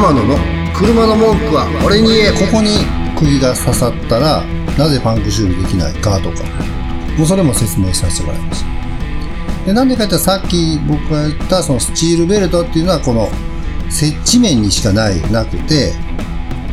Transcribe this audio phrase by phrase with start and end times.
[0.00, 0.36] 天野の
[0.74, 2.30] 車の文句は俺に言え。
[2.32, 2.70] ここに
[3.18, 4.42] 釘が刺さったら
[4.78, 6.70] なぜパンク修理できないかとか。
[7.18, 13.28] もうそれも説明させてもらいましたでなんでかって言ったらさっき僕が言ったそのスチールベルトっていうのはこの
[13.90, 15.92] 接地面にしかないなくて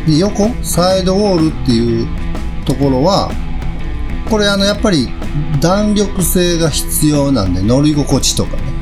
[0.06, 2.08] で横サイドウォールっていう
[2.66, 3.30] ところは
[4.30, 5.10] これあのやっぱり
[5.60, 8.78] 弾力性が必要なんで乗り心地とかね。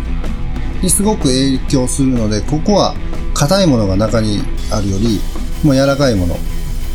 [0.84, 2.93] にすごく影響するのでここは
[3.36, 4.41] 硬いものが中に
[4.71, 5.20] あるより
[5.63, 6.35] もう柔らかいもの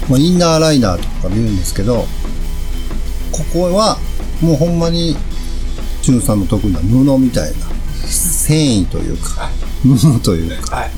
[0.08, 2.04] まあ、インナーライナーとか見るんですけど
[3.30, 3.96] ここは
[4.42, 5.16] もうほんまに
[6.02, 7.66] チュンさんの得意な布みたいな
[8.06, 9.50] 繊維というか
[9.82, 10.90] 布というか、はい。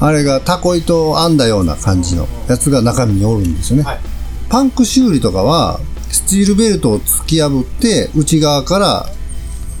[0.00, 4.00] あれがタコ糸を編んだような感じのやつが中身におるんですよね、はい。
[4.50, 5.80] パンク修理とかは
[6.10, 9.06] スチールベルトを突き破って内側から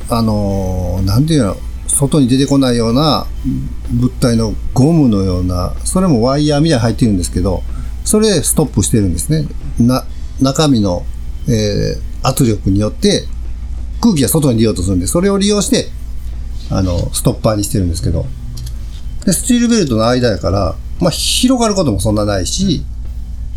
[0.08, 1.56] あのーなんていうの
[2.00, 3.26] 外に出てこないような
[3.90, 7.62] 物体のゴムのようなそれもワイヤーみたいに入ってるんですけど
[8.04, 9.48] それでストップしてるんですね
[9.78, 10.04] な
[10.40, 11.04] 中身の、
[11.48, 13.24] えー圧力によって
[14.00, 15.86] 空気が外に出ようとするんでそれを利用して
[16.70, 18.26] あのストッパーにしてるんですけど
[19.24, 22.84] でスチールベルトの間やから、まあ、広がることもそんなないし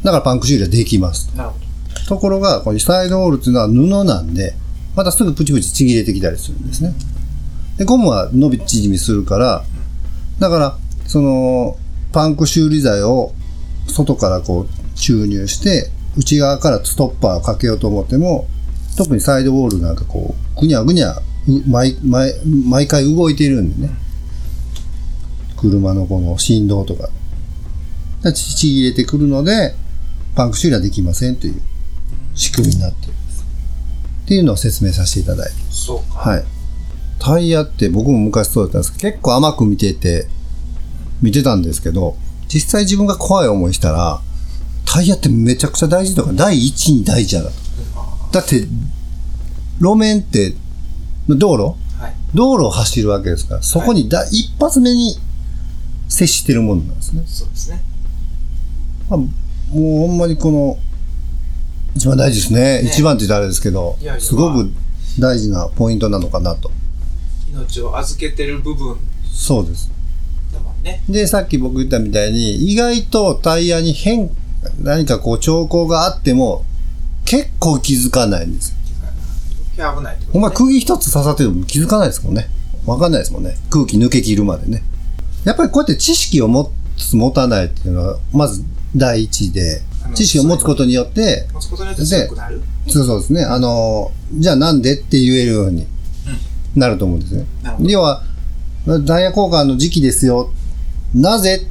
[0.03, 1.35] だからパンク修理はできます。
[1.35, 1.65] なるほど。
[2.07, 4.53] ところが、このサイドウォールっていうのは布なんで、
[4.95, 6.93] またすぐプチプチちぎれてきたりするんですね。
[7.77, 9.63] で、ゴムは伸び縮みするから、
[10.39, 11.77] だから、その、
[12.11, 13.33] パンク修理剤を
[13.87, 18.47] 外からこう注入して、内側からストッパーをかけようと思っても、
[18.95, 21.13] 特にサイドウォールなんかこう、ぐにゃぐにゃ、
[21.47, 23.93] う毎毎毎回動いているんでね。
[25.57, 27.09] 車のこの振動とか。
[28.31, 29.75] ちちぎれてくるので、
[30.35, 31.61] パンク修理はできませんという
[32.35, 33.13] 仕組みになっている。
[33.13, 35.53] っていうのを説明させていただいて。
[35.69, 36.29] そうか。
[36.29, 36.45] はい。
[37.23, 40.27] タイヤって僕も昔そうだったんですけど、結構甘く見てて、
[41.21, 42.17] 見てたんですけど、
[42.49, 44.19] 実際自分が怖い思いしたら、
[44.83, 47.55] タイヤってめちゃくちゃ大事とか、第一に大事やなと。
[48.33, 48.67] だって、
[49.79, 50.53] 路面って、
[51.29, 51.77] 道路？
[51.97, 52.13] はい。
[52.33, 55.15] 道路を走るわけですから、そこにだ、一発目に
[56.09, 57.23] 接してるものなんですね。
[57.25, 57.81] そうですね。
[59.09, 59.27] まあ、も
[59.69, 60.77] うほんまにこの、
[61.95, 62.81] 一番大事ですね。
[62.81, 64.73] ね一番って言ったらあれですけどすごく
[65.19, 66.69] 大事なポイントなのかなと。
[67.53, 68.97] 命を預けてる部分
[69.31, 69.91] そうです。
[70.53, 71.03] だもんね。
[71.09, 74.29] で、さっき僕言ったみたいに、意外とタイヤに変、
[74.81, 76.65] 何かこう兆候があっても、
[77.25, 78.75] 結構気づかないんですよ。
[79.95, 80.33] 危ないってこと、ね。
[80.33, 82.47] ほんま釘一つ刺さってても気づかないですもんね。
[82.85, 83.55] わかんないですもんね。
[83.69, 84.83] 空気抜け切るまでね。
[85.45, 88.63] やっぱりこうやって知識を持つ、持たないっていうのは、まず
[88.95, 89.81] 第一で
[90.13, 92.61] 知識を持つことによって、持つことによって強くなる。
[92.87, 93.43] そうそうですね。
[93.43, 95.87] あの、じゃあなんでって言えるように
[96.75, 97.45] なると思うんですね。
[97.79, 98.23] 要は、
[99.05, 100.51] ダイヤ交換の時期ですよ。
[101.13, 101.67] なぜ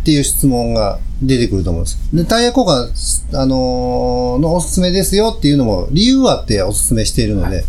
[0.00, 1.98] っていう質問が出てくると思うんです。
[2.12, 7.64] で、タイヤ交換、あのーのおすすめですよっていうのも理由あっておすすめしているので、はい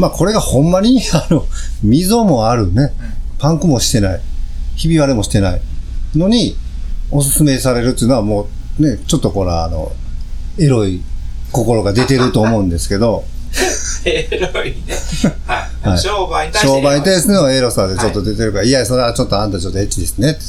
[0.00, 1.44] まあこれがほんまに、あの、
[1.82, 2.92] 溝もあるね。
[3.38, 4.20] パンクもしてない。
[4.74, 5.60] ひび割れもしてない。
[6.14, 6.56] のに、
[7.10, 9.92] おすすめされるっていうのはもう、ね、ちょっとこれあの、
[10.58, 11.02] エロい
[11.52, 13.24] 心が出てると思うんですけど、
[14.04, 14.76] エロいね。
[15.46, 15.88] はい。
[15.88, 16.66] はい商売に対して。
[16.68, 20.40] 商売に対してのエロさでちょっと出てるから、い、や、それはちょっとあんたちょっとエッチですねって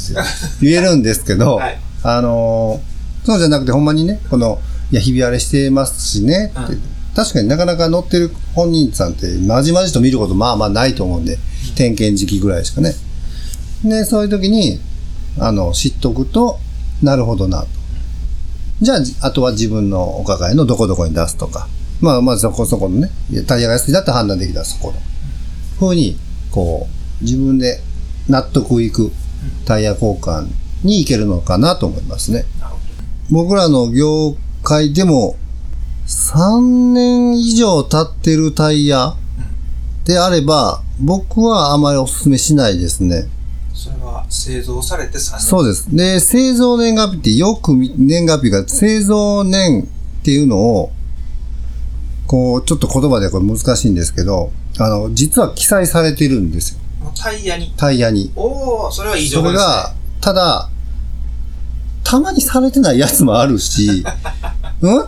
[0.62, 2.92] 言えるんですけど、はいあのー
[3.24, 4.60] そうじゃなくてほんまにね、この、
[4.92, 6.82] いや、ひび割れしてますしねって、うん
[7.14, 11.38] 確かになかなか乗ってる本人さんって、まじまじと見ることまあまあないと思うんで、
[11.76, 12.94] 点検時期ぐらいしかね。
[13.84, 14.80] で、そういう時に、
[15.38, 16.58] あの、知っとくと、
[17.04, 17.68] なるほどなと。
[18.82, 21.68] じゃあ、じあとは自分のお抱えのどこどこに出すとか。
[22.02, 23.12] まあ、まずそこそこのね、
[23.48, 24.96] タイヤが安いだって判断できたらそこの。
[25.80, 26.18] ふうに、
[26.52, 26.88] こ
[27.22, 27.80] う、自分で
[28.28, 29.12] 納得いく
[29.66, 30.48] タイヤ交換
[30.84, 32.46] に行けるのかなと思いますね。
[33.30, 35.36] 僕らの業界でも、
[36.08, 39.16] 3年以上経ってるタイヤ
[40.06, 43.24] であれば、僕はあまりお勧めしないですね。
[43.24, 43.30] ど。
[43.74, 45.40] それは製造されて3年。
[45.40, 45.96] そうです。
[45.96, 50.92] で、製造年月日ってよく見年月日が製造年っていうのを、
[52.32, 56.80] こう、ちょっと言葉でこれ難しいんですけど、あの、実は記載されてるんですよ。
[57.22, 57.74] タイヤに。
[57.76, 58.32] タイヤに。
[58.38, 59.68] おおそれはいい情そ報です、ね。
[59.68, 60.70] れが、ただ、
[62.06, 64.06] たまにされてないやつもあるし、
[64.80, 65.02] うん？
[65.02, 65.08] っ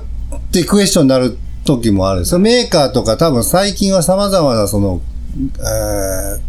[0.51, 2.39] てクエスチョンになる時もあるんですよ。
[2.39, 4.99] メーカーとか多分最近は様々なその、
[5.59, 6.39] えー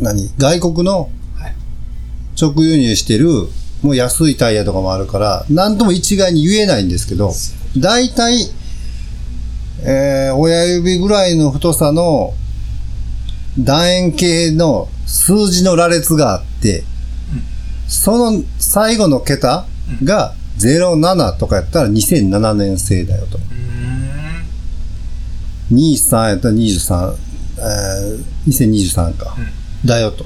[0.00, 0.32] 何？
[0.36, 1.54] 外国のはい
[2.40, 3.28] 直輸入してる、
[3.82, 7.32] もう安いタイヤとかもあるから、なんとも一概に言えないんですけど、
[7.78, 8.50] 大体、
[9.84, 12.34] えー親指ぐらいの太さの
[13.58, 16.84] 楕円形の数字の羅列があって、
[17.88, 19.66] その最後の桁
[20.04, 23.38] が07とかやったら2007年製だよと。
[23.38, 25.76] うーん。
[25.76, 27.16] 23やったら23、
[27.58, 29.36] えー2023か。
[29.84, 30.24] だよと。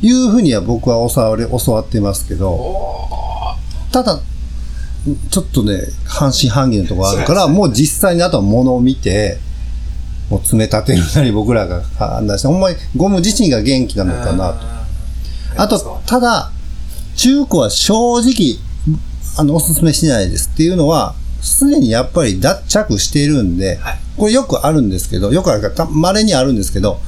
[0.00, 2.76] いうふうには僕は教わり教わってますけど。
[3.92, 4.20] ただ、
[5.30, 9.38] ちょっとね、半信半疑のところあるから、もう実際にあとは物を見て、
[10.28, 14.66] もう詰め立てるなり僕らが判断して、ほんまにゴム自身が元気なのかなと。
[15.56, 16.50] あと、ただ、
[17.16, 18.58] 中古は正直、
[19.36, 23.98] あの、おすすめしないですっていうのは、すでにやっぱり脱着しているんで、はい。
[24.16, 27.00] これよくあるんですけど、よくあるから、た稀にあるんですけど、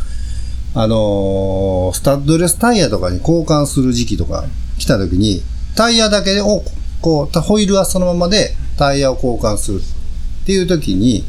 [0.73, 4.45] あのースタッドレスタイヤとかに交換する時期とか
[4.79, 5.43] 来た時に、
[5.75, 6.63] タイヤだけを、
[7.01, 11.25] こう、ホイールはそのままでタイヤを交換するっていう時に、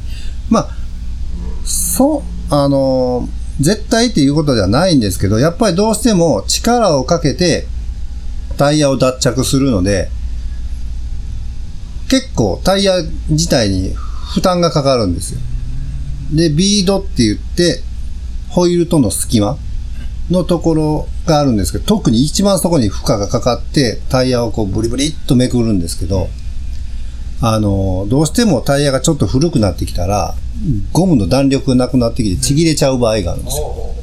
[0.49, 0.69] まあ、
[1.65, 3.27] そう、あの
[3.59, 7.67] 絶対っていうことではないんですけど、やっぱりどうしても力をかけて
[8.57, 10.09] タイヤを脱着するので、
[12.09, 12.95] 結構タイヤ
[13.29, 13.93] 自体に
[14.33, 15.39] 負担がかかるんですよ。
[16.33, 17.81] で、ビードって言って、
[18.49, 19.57] ホイールとの隙間
[20.29, 26.29] のところがあるんですけど、特に一番そこに負荷がかかって、タイヤをこうブリブリっとめくるんですけど、
[27.41, 30.35] あの、どうしてもタイヤがちょっと古くなってきたら、
[30.91, 33.95] ゴムの弾力がなくなってきてちぎれちゃう場合があるんですよ。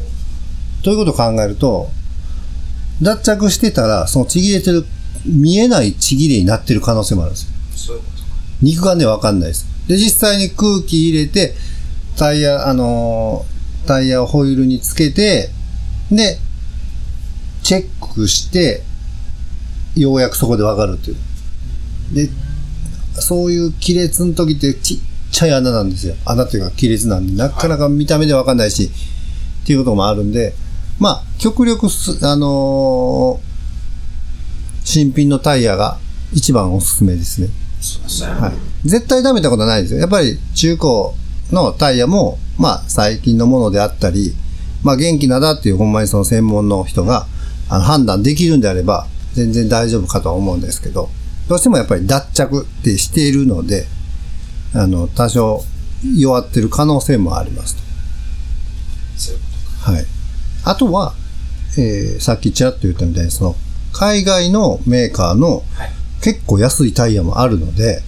[0.83, 1.89] ということを考えると、
[3.01, 4.85] 脱着してたら、そのちぎれてる、
[5.25, 7.41] 見えないちぎれになってる可能性もあるんで
[7.77, 8.01] すよ。
[8.61, 9.67] 肉眼でわかんないです。
[9.87, 11.55] で、実際に空気入れて、
[12.17, 15.49] タイヤ、あのータイヤをホイールにつけて、
[16.11, 16.39] で、
[17.63, 18.83] チェックして、
[19.97, 21.17] ようやくそこでわかるっていう。
[22.15, 22.31] で、
[23.21, 24.99] そういう亀裂の時ってちっ
[25.31, 26.15] ちゃい穴なんですよ。
[26.25, 28.91] 穴っていうか亀裂なんで、なかなか見た目でわかんないし、
[29.65, 30.55] っていうこともあるんで、
[30.99, 33.49] まあ、極力す、あのー
[34.89, 35.99] 新品のタイヤが
[36.33, 37.49] 一番おすすめですね。
[37.79, 38.31] そうですね。
[38.33, 38.89] はい。
[38.89, 40.01] 絶対ダメってことはないですよ。
[40.01, 40.89] やっぱり中古
[41.53, 44.35] のタイヤも、まあ最近のものであったり、
[44.83, 47.27] まあ元気なだっていうほんまにその専門の人が
[47.69, 51.11] あの判断できるんであれば全然大丈夫かとは思うんですけど、
[51.49, 53.87] どうしてもやっぱり脱着ってしているので、
[54.75, 55.63] あの、多少
[56.17, 57.83] 弱ってる可能性もありますと。
[59.93, 60.05] はい。
[60.65, 61.15] あとは、
[61.77, 63.57] えーさっきちらっと言ったみたいに、その、
[63.93, 65.63] 海外のメーカーの。
[66.21, 68.03] 結構安いタイヤもあるので、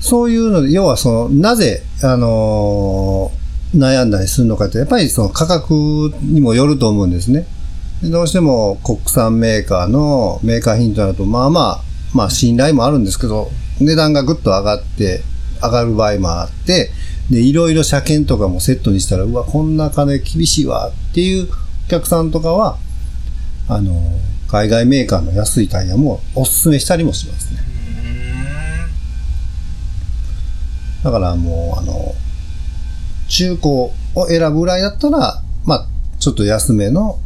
[0.00, 3.39] そういうので、要はその、なぜ、あのー
[3.74, 7.46] 悩んだりするのかって、やっぱりその価格にもよると思うんですね。
[8.02, 11.80] どうしても国産メーカーのメーカー品となると、まあまあ、
[12.14, 13.50] まあ信頼もあるんですけど、
[13.80, 15.22] 値段がぐっと上がって、
[15.62, 16.90] 上がる場合もあって、
[17.30, 21.48] で、いろいろ車検とかもセットにしたら、うわ、こんな金厳しいわっていう
[21.86, 22.78] お客さんとかは、
[23.68, 24.18] あの、
[24.48, 27.60] 海外メーカーの安いタイヤもおすすめしたりもしますね。
[31.04, 32.14] だからもう、あの、
[33.30, 33.92] 中古を
[34.28, 35.86] 選ぶぐらいだったら、まあ、
[36.18, 37.18] ちょっと安めの、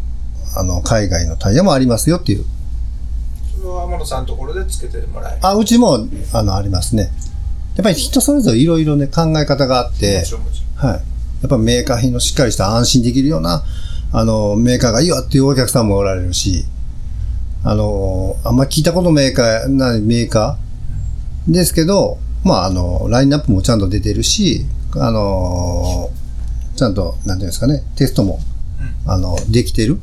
[0.54, 2.44] あの、海外のタイヤもありますよっていう。
[3.56, 5.38] それは天野さんのところでつけてもらえる。
[5.42, 7.10] あ、うちも、あの、ありますね。
[7.76, 10.24] やっぱり人それぞれいろいろね、考え方があって
[10.76, 10.92] はい。
[10.92, 11.00] や
[11.46, 13.64] っぱメーカー品のしっかりした安心できるような、
[14.12, 16.66] あの、メーカーがいいわっていうお客さんもおられるし、
[17.64, 26.10] あの、あんま聞いたことメーカー、なメーカーですけど、まあ、あの、ラインナップもちゃんと出てるし、あの、
[26.76, 28.40] ちゃんと、なんていうんですかね、テストも、
[29.06, 29.98] あの、できてる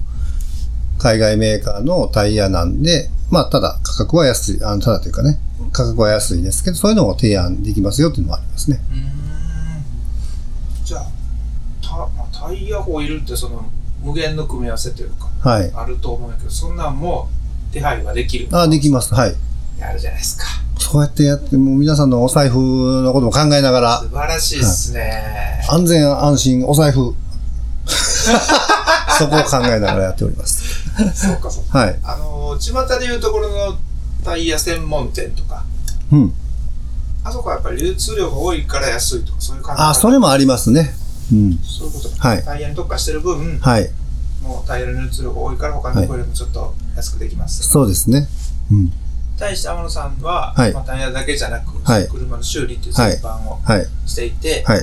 [0.97, 5.39] 海外メーカーのタイヤなんで、まあ、ただ価格は安い、あの、ただというかね、
[5.71, 8.79] 価格は安いですけど、そういうのも提案できますよっていうのもありますね。
[10.83, 11.05] じゃあ、
[11.81, 13.65] たまあ、タイヤホイールってその
[14.03, 15.71] 無限の組み合わせというか、はい。
[15.73, 17.29] あると思うんだけど、そんなんも
[17.71, 18.47] 手配はできる。
[18.51, 19.13] あ、できます。
[19.13, 19.35] はい。
[19.85, 20.45] やるじゃないですか。
[20.79, 25.63] そうやってやって、もう皆さんのお財布のことも考えながら素、晴らしいですね。
[25.69, 27.15] 安全安心お財布、
[29.17, 30.63] そこを考えながらやっております。
[31.15, 31.79] そうかそうか。
[31.79, 31.99] はい。
[32.03, 33.77] あのー、巷でいうところの
[34.23, 35.63] タイヤ専門店とか、
[36.11, 36.33] うん。
[37.23, 40.93] あそこはやっぱり流通量が多いから安いとか、そういう感じあ、それもありますね。
[41.31, 41.59] うん。
[41.63, 42.27] そういうことか。
[42.29, 43.89] はいタイヤに特化してる分、はい。
[44.43, 47.63] もうタイヤの流通量が多いから他のところよりもちょっと安くできます。
[47.63, 48.27] そうですね。
[48.71, 48.93] うん。
[49.41, 53.85] 対して天野さんは、はいまあ、タイヤだけじゃなく、はい車の修理っていう全般をはい。
[54.05, 54.81] していて、はい。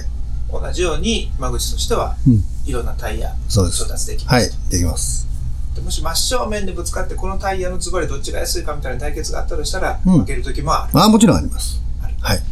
[0.51, 4.71] 同じように間口としては、うんいろんなタイヤそうです調達できますはい。
[4.71, 5.27] できます。
[5.75, 10.99] でもし真正面でぶつかってこのタイヤのズバリどっちが安いかみたいな対決があったとしたら、うん負ける時もある。
[11.01, 11.81] あ、もちろんあります。
[12.21, 12.43] はい。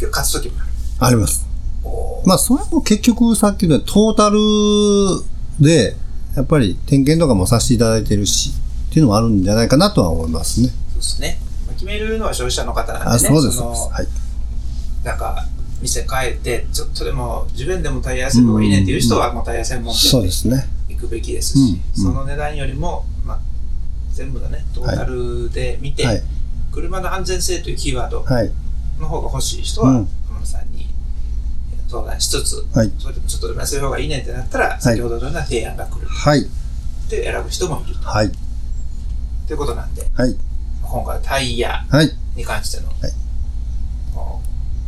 [0.00, 0.70] 勝つ時もある。
[1.00, 1.46] あります。
[2.26, 4.38] まあ、それも結局さっきのトータル
[5.58, 5.96] で、
[6.36, 8.52] やっぱり点検とかもさせていただいてるし、
[8.90, 10.70] っていうのもあるんじゃないかなとは思いますね。
[11.00, 11.38] ですね。
[11.66, 13.14] まあ決めるのは消費者の方なんでね。
[13.14, 13.60] あ、そうです。
[13.60, 15.06] はい。
[15.06, 15.46] なんか、
[15.80, 20.68] 店変えて、ちょっとでも自分でもタイヤ安い方がいいねっていう人は、もうタイヤ専門そう店でですね。
[20.88, 23.40] 行くべきですし、その値段よりも、まあ、
[24.12, 26.22] 全部のね、トータルで見て、はい。
[26.72, 28.52] 車の安全性というキーワードはい。
[29.00, 30.88] の方が欲しい人は、うん浜野さんに
[31.88, 32.92] 相談しつつ、はい。
[32.98, 36.42] それでもちょっと安い方がいいねってなったら、先ほどのような提案が来るはい。
[36.42, 36.44] っ
[37.08, 38.30] て選ぶ人もいるはい。
[39.46, 40.36] ということなんで、はい。
[40.90, 42.10] 今回はタイヤはい。
[42.34, 42.92] に関しての、い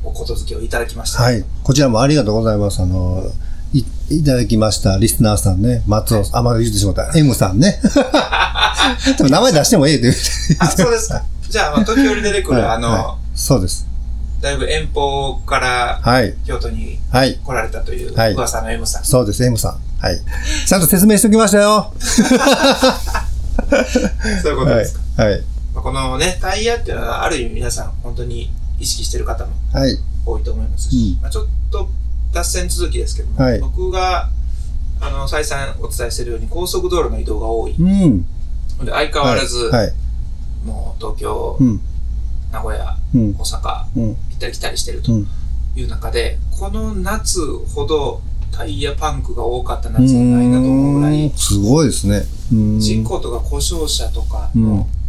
[0.04, 1.22] おおことづけをいただきました。
[1.22, 1.44] はい。
[1.62, 2.82] こちらもありがとうございます。
[2.82, 3.22] あの、
[3.72, 7.12] いいただきましたリスナーさんね、松尾さん、あ、まだ言ってしまった。
[7.16, 7.80] M さんね。
[9.16, 10.20] でも名前出してもええって言って。
[10.58, 11.22] あ、そうですか。
[11.48, 13.86] じゃあ、まあ、時折出てくる、はいあの、はいそうです。
[14.40, 16.34] だいぶ遠方からはい。
[16.44, 17.36] 京都にはい。
[17.36, 19.04] 来られたというはい噂の M さん。
[19.04, 19.78] そうです、M さん。
[20.04, 20.20] はい。
[20.66, 21.92] ちゃんと説明しておきましたよ。
[22.02, 22.24] そ
[24.50, 25.22] ういうことはいですか。。
[25.22, 25.42] はい。
[25.90, 29.98] まあ、このね、タイヤっていうのは、ある意味皆さん本当に意識してる方もはい。
[30.24, 31.88] 多いと思いますし、うんまあ、ちょっと
[32.32, 34.30] 脱線続きですけども、はい僕が、
[35.00, 37.74] あの、再三お伝えしているように高速道路の移動が多い。
[37.76, 38.22] うん。
[38.84, 39.86] で相変わらず、はい。
[39.86, 39.94] はい
[40.64, 41.80] もう東京、うん。
[42.52, 43.42] 名古屋、うん大。
[43.42, 44.08] 阪、うん。
[44.10, 45.26] 行ったり来たりしてるとうん。
[45.74, 47.40] いう中で、この夏
[47.74, 48.20] ほど
[48.52, 52.22] タイヤパンクが多かった夏はないなと思うぐらい、すごいですね。
[52.52, 55.01] うん事故とか故障車とかの、うん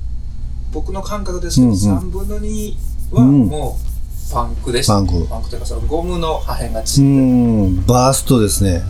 [0.74, 2.76] 僕の感覚ですけど、うんうん3分の2
[3.12, 4.94] はうんもうパンクでした。
[4.94, 7.86] パンクパンクというかそのゴムの破片がう散ってん。
[7.86, 8.82] バーストですね。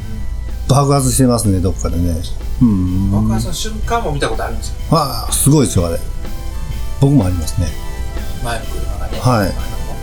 [0.70, 2.16] 爆発してますね、どっかでね。
[2.62, 3.12] うん。
[3.12, 4.76] 爆発の瞬間も見たことあるんですよ。
[4.92, 6.00] ああ、すごいですよ、あれ。
[7.02, 7.68] 僕もありますね。
[8.44, 9.20] 前の車がね。
[9.20, 9.54] はい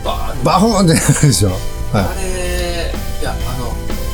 [0.05, 1.51] バーンバフーンってなるでしょ。
[1.95, 3.73] あはれ、いや、あの、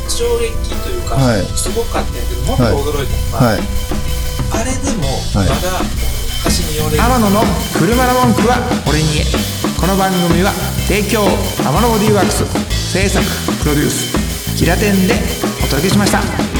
[0.08, 3.32] 衝撃というか、はいすごかったんやけど、もっと驚いたのい。
[3.32, 3.60] が、はい。
[4.52, 6.25] あれでも、はいまだ、端に寄れる。
[6.48, 7.40] 天野の
[7.76, 9.24] 車の文句は俺に言え。
[9.80, 10.52] この番組は
[10.86, 11.22] 提供
[11.58, 12.44] 天野ボディーワークス
[12.92, 13.26] 制作
[13.64, 15.14] プロデュースキラテンで
[15.58, 16.55] お届けしました。